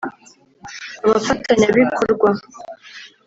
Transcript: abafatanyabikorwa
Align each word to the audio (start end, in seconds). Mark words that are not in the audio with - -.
abafatanyabikorwa 1.03 2.27